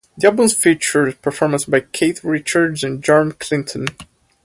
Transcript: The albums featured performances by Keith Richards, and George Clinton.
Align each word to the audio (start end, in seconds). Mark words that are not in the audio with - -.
The 0.17 0.25
albums 0.25 0.55
featured 0.55 1.21
performances 1.21 1.69
by 1.69 1.81
Keith 1.81 2.23
Richards, 2.23 2.83
and 2.83 3.03
George 3.03 3.37
Clinton. 3.37 3.85